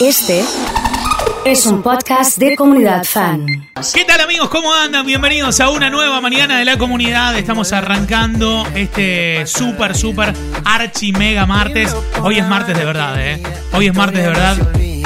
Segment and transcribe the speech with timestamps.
[0.00, 0.44] Este
[1.44, 3.46] es un podcast de comunidad fan.
[3.92, 4.48] ¿Qué tal amigos?
[4.48, 5.04] ¿Cómo andan?
[5.04, 7.36] Bienvenidos a una nueva mañana de la comunidad.
[7.36, 10.34] Estamos arrancando este súper, súper
[10.64, 11.96] archi mega martes.
[12.22, 13.42] Hoy es martes de verdad, ¿eh?
[13.72, 14.56] Hoy es martes de verdad.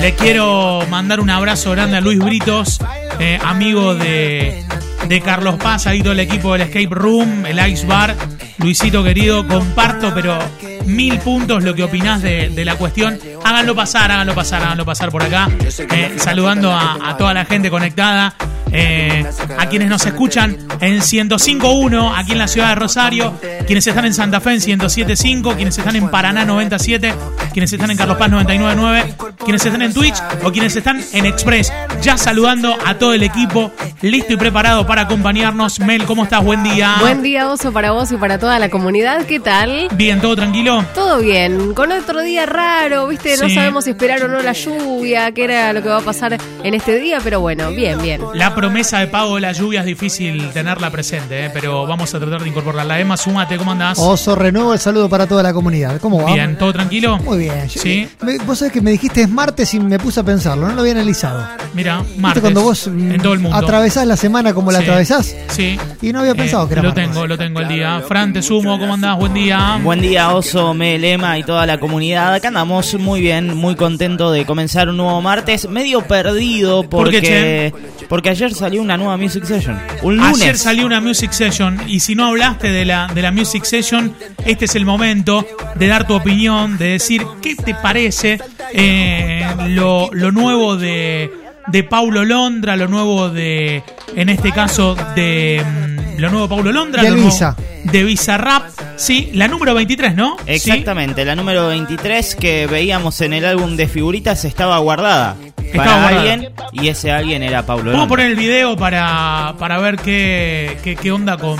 [0.00, 2.78] Le quiero mandar un abrazo grande a Luis Britos,
[3.18, 4.64] eh, amigo de,
[5.08, 8.14] de Carlos Paz, ahí todo el equipo del Escape Room, el Ice Bar.
[8.58, 10.38] Luisito querido, comparto, pero
[10.86, 13.18] mil puntos lo que opinás de, de la cuestión.
[13.44, 15.48] Háganlo pasar, háganlo pasar, háganlo pasar por acá.
[15.90, 18.34] Eh, saludando a, a toda la gente conectada.
[18.76, 19.24] Eh,
[19.56, 23.34] a quienes nos escuchan en 105.1 aquí en la ciudad de Rosario,
[23.66, 27.14] quienes están en Santa Fe en 107.5, quienes están en Paraná 97,
[27.52, 31.72] quienes están en Carlos Paz 99.9, quienes están en Twitch o quienes están en Express.
[32.02, 33.70] Ya saludando a todo el equipo,
[34.02, 35.78] listo y preparado para acompañarnos.
[35.80, 36.42] Mel, ¿cómo estás?
[36.44, 36.96] Buen día.
[37.00, 39.24] Buen día, Oso, para vos y para toda la comunidad.
[39.26, 39.88] ¿Qué tal?
[39.94, 40.84] Bien, ¿todo tranquilo?
[40.94, 41.74] Todo bien.
[41.74, 43.36] Con otro día raro, ¿viste?
[43.36, 43.54] No Sí.
[43.54, 46.74] sabemos si esperar o no la lluvia, qué era lo que va a pasar en
[46.74, 48.20] este día, pero bueno, bien, bien.
[48.34, 51.50] La promesa de pago de la lluvia es difícil tenerla presente, ¿eh?
[51.52, 52.98] pero vamos a tratar de incorporarla.
[52.98, 53.98] Emma, súmate, ¿cómo andás?
[53.98, 56.00] Oso, renuevo el saludo para toda la comunidad.
[56.00, 56.32] ¿Cómo va?
[56.32, 57.18] Bien, ¿todo tranquilo?
[57.18, 57.68] Muy bien.
[57.68, 58.08] Sí.
[58.22, 60.80] Me- vos sabés que me dijiste es martes y me puse a pensarlo, no lo
[60.80, 61.46] había analizado.
[61.74, 62.40] Mira, ¿Viste martes.
[62.40, 63.54] cuando vos mm, en todo el mundo.
[63.54, 64.84] atravesás la semana como la Sí.
[64.84, 65.36] atravesás?
[65.48, 65.78] Sí.
[66.00, 67.10] Y no había pensado Eh, que era Lo martes.
[67.10, 68.02] tengo, lo tengo el día.
[68.08, 69.18] Fran, te sumo, ¿cómo andás?
[69.18, 69.78] Buen día.
[69.82, 72.32] Buen día, Oso, Melema y toda la comunidad.
[72.32, 75.68] Acá andamos muy bien, muy contento de comenzar un nuevo martes.
[75.68, 79.78] Medio perdido ¿Por qué, porque, porque ayer salió una nueva Music Session.
[80.02, 80.42] Un lunes.
[80.42, 84.14] Ayer salió una Music Session y si no hablaste de la, de la Music Session,
[84.44, 88.40] este es el momento de dar tu opinión, de decir qué te parece
[88.72, 91.32] eh, lo, lo nuevo de,
[91.66, 93.82] de Paulo Londra, lo nuevo de,
[94.14, 97.56] en este caso, de mm, lo nuevo de Paulo Londra, De lo nuevo Visa.
[97.84, 98.62] de Bizarrap,
[98.96, 100.36] sí, la número 23, ¿no?
[100.44, 100.52] Sí.
[100.52, 105.36] Exactamente, la número 23 que veíamos en el álbum de figuritas estaba guardada
[105.78, 109.96] para alguien y ese alguien era Paulo Vamos a poner el video para, para ver
[109.96, 111.56] qué, qué, qué onda con,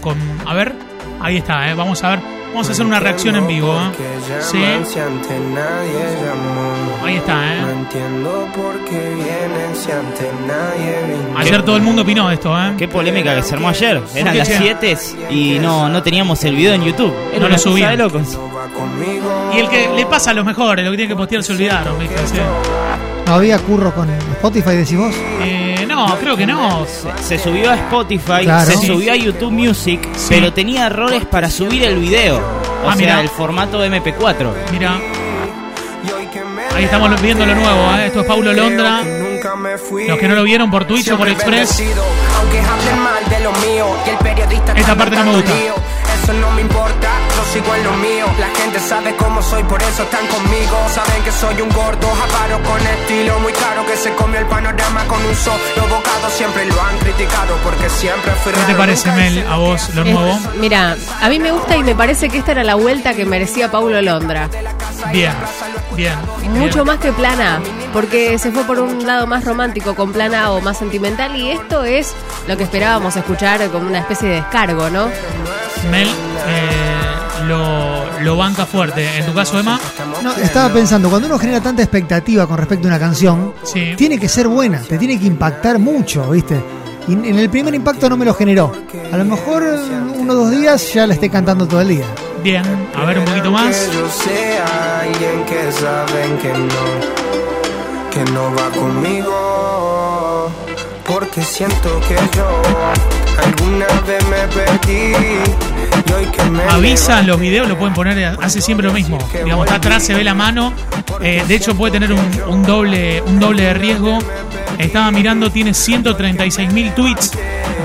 [0.00, 0.16] con...
[0.46, 0.72] A ver,
[1.20, 1.74] ahí está, ¿eh?
[1.74, 2.36] vamos a ver.
[2.56, 3.74] Vamos a hacer una reacción en vivo.
[3.74, 3.90] ¿eh?
[4.40, 4.62] Sí,
[7.04, 7.34] ahí está.
[7.34, 7.72] No ¿eh?
[7.72, 11.38] entiendo por qué vienen si ante nadie vino.
[11.38, 12.56] Ayer todo el mundo opinó de esto.
[12.58, 12.72] ¿eh?
[12.78, 14.02] Qué polémica que se armó ayer.
[14.14, 14.56] Eran las che?
[14.58, 14.96] 7
[15.30, 17.14] y no, no teníamos el video en YouTube.
[17.30, 19.52] Era No lo conmigo.
[19.54, 21.98] Y el que le pasa a los mejores, lo que tiene que postear se olvidaron.
[21.98, 22.16] ¿viste?
[22.26, 22.40] Sí.
[23.26, 25.14] ¿No había curro con Spotify, decís vos?
[25.42, 26.86] Eh, no, creo que no.
[27.20, 28.70] Se subió a Spotify, Claro.
[28.70, 30.26] se subió a YouTube Music, Sí.
[30.28, 32.36] pero tenía errores para subir el video.
[32.36, 33.20] O Ah, sea, mirá.
[33.20, 34.54] el formato MP4.
[34.72, 34.96] Mira,
[36.74, 37.92] ahí estamos viendo lo nuevo.
[37.98, 38.06] ¿eh?
[38.06, 39.02] Esto es Paulo Londra.
[39.02, 41.78] Los que no lo vieron por Twitch o por Express.
[41.78, 42.04] bendecido,
[42.38, 45.50] Aunque hablen mal de lo mío y el periodista Esta parte no me gusta.
[45.54, 45.74] lío.
[46.22, 48.26] Eso no me importa, yo sigo en lo mío.
[48.38, 50.76] La gente sabe cómo soy, por eso están conmigo.
[50.92, 55.04] Saben que soy un gordo, avaro con estilo muy caro que se comió el panorama
[55.06, 55.58] con un solo
[55.88, 56.30] bocado.
[56.30, 60.12] Siempre lo han criticado porque siempre fui ¿Qué te parece, Mel, a vos lo Es-
[60.12, 60.38] nuevo?
[60.56, 63.70] mira, a mí me gusta y me parece que esta era la vuelta que merecía
[63.70, 64.48] Paulo Londra.
[65.12, 65.32] Bien,
[65.94, 66.14] bien.
[66.50, 66.86] Mucho bien.
[66.86, 67.60] más que Plan A,
[67.92, 71.50] porque se fue por un lado más romántico con Plan A o más sentimental y
[71.50, 72.12] esto es
[72.48, 75.08] lo que esperábamos escuchar como una especie de descargo, ¿no?
[75.90, 76.08] Mel
[76.48, 76.96] eh,
[77.46, 79.18] lo, lo banca fuerte.
[79.18, 79.78] En tu caso, Emma,
[80.22, 83.94] No, estaba pensando, cuando uno genera tanta expectativa con respecto a una canción, Sí.
[83.96, 86.60] tiene que ser buena, te tiene que impactar mucho, ¿viste?
[87.08, 88.72] Y en el primer impacto no me lo generó.
[89.12, 89.62] A lo mejor
[90.16, 92.04] uno o dos días ya la esté cantando todo el día.
[92.42, 92.64] bien.
[92.96, 93.76] A ver un poquito más.
[93.76, 96.84] Que yo sea alguien que saben que no,
[98.10, 100.50] que no va conmigo.
[101.06, 102.48] Porque siento que yo
[103.44, 105.12] alguna vez me perdí.
[106.70, 109.18] Avisan los videos, lo pueden poner, hace siempre lo mismo.
[109.32, 110.72] Digamos, está atrás, se ve la mano.
[111.20, 114.18] Eh, de hecho, puede tener un, doble, un doble de riesgo.
[114.78, 117.32] Estaba mirando, tiene 136 mil tweets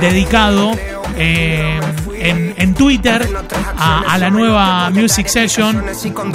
[0.02, 0.72] dedicado
[1.18, 1.80] eh,
[2.30, 3.28] en, en Twitter
[3.78, 5.84] a, a la nueva Music Session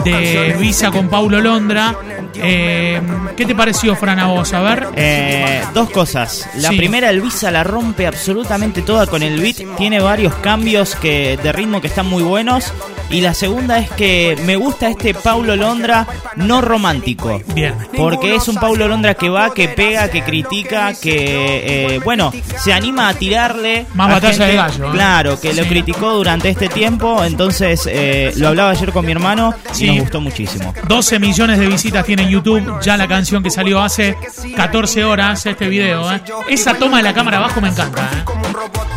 [0.05, 1.95] de Visa con Paulo Londra.
[2.35, 3.01] Eh,
[3.37, 4.53] ¿Qué te pareció, Fran, a vos?
[4.53, 4.89] A ver.
[4.97, 6.49] Eh, dos cosas.
[6.57, 6.77] La Sí.
[6.77, 9.77] primera, el Visa la rompe absolutamente toda con el beat.
[9.77, 12.73] Tiene varios cambios que, de ritmo que están muy buenos.
[13.11, 16.07] Y la segunda es que me gusta este Paulo Londra
[16.37, 17.41] no romántico.
[17.55, 17.75] Bien.
[17.97, 22.73] Porque es un Paulo Londra que va, que pega, que critica, que, eh, bueno, se
[22.73, 23.87] anima a tirarle.
[23.95, 24.91] Más a batalla de gallo, ¿eh?
[24.93, 27.23] Claro, que lo criticó durante este tiempo.
[27.25, 29.87] Entonces, eh, lo hablaba ayer con mi hermano y Sí.
[29.87, 30.75] nos gustó muchísimo.
[30.89, 32.81] 12 millones de visitas tiene en YouTube.
[32.83, 34.17] Ya la canción que salió hace
[34.57, 36.13] 14 horas, este video.
[36.13, 36.21] ¿eh?
[36.49, 38.11] Esa toma de la cámara abajo me encanta.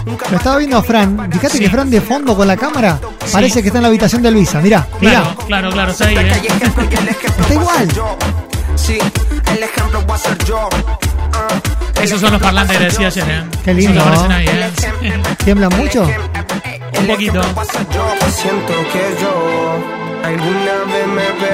[0.05, 1.29] Lo estaba viendo a Fran.
[1.31, 1.63] Fíjate Sí.
[1.63, 2.99] que Fran de fondo con la cámara
[3.31, 4.59] parece que está en la habitación de Luisa.
[4.59, 5.21] Mirá, mirá.
[5.21, 6.17] Claro, claro, claro, está ahí.
[6.17, 6.41] ¿eh?
[7.39, 7.87] Está igual.
[11.33, 13.43] Ah, Esos son los parlantes que decía ayer, ¿eh?
[13.63, 15.21] Qué lindo, ahí, ¿eh?
[15.43, 16.07] ¿Tiemblan mucho?
[16.99, 17.41] Un poquito.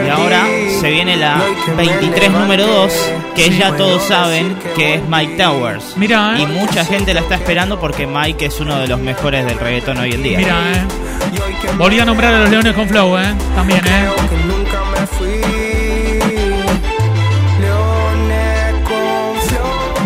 [0.06, 0.46] Y ahora
[0.82, 2.94] se viene la No hay que me 23 número 2,
[3.36, 5.96] que Sí, ya todos saben que es Mike Towers.
[5.96, 6.42] Mira, ¿eh?
[6.42, 9.98] Y mucha gente la está esperando porque Mike es uno de los mejores del reggaetón
[10.00, 10.38] hoy en día.
[10.40, 10.84] Mira, ¿eh?
[11.78, 13.34] Volví a nombrar a los Leones con Flow, ¿eh?
[13.56, 14.10] También, ¿eh?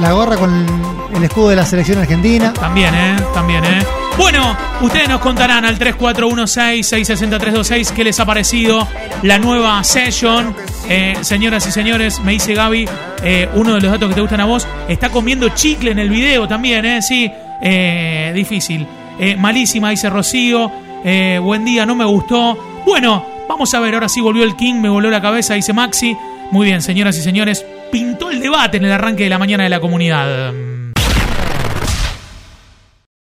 [0.02, 0.66] La gorra con
[1.16, 2.54] el escudo de la selección argentina.
[2.54, 3.16] También, ¿eh?
[3.34, 3.99] También, ¿eh?
[4.20, 8.86] Bueno, ustedes nos contarán al 3416-66326 qué les ha parecido
[9.24, 10.54] la nueva session.
[10.90, 12.86] Eh, señoras y señores, me dice Gaby,
[13.24, 16.10] eh, uno de los datos que te gustan a vos, está comiendo chicle en el
[16.10, 17.02] video también, ¿eh?
[17.02, 17.32] Sí,
[17.62, 18.86] eh, difícil.
[19.18, 20.70] Eh, malísima, dice Rocío.
[21.06, 22.58] Eh, buen día, no me gustó.
[22.86, 26.18] Bueno, vamos a ver, ahora sí volvió el King, me voló la cabeza, dice Maxi.
[26.52, 29.70] Muy bien, señoras y señores, pintó el debate en el arranque de la mañana de
[29.70, 30.52] la comunidad.